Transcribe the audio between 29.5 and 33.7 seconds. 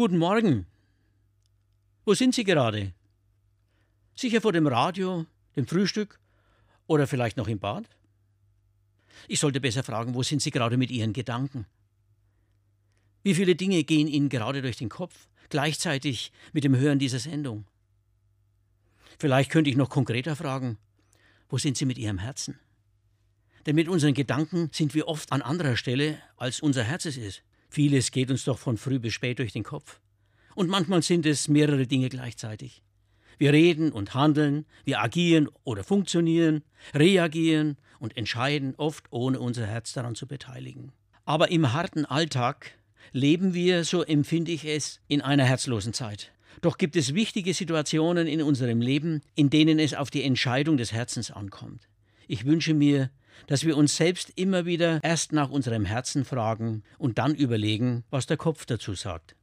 den Kopf. Und manchmal sind es mehrere Dinge gleichzeitig. Wir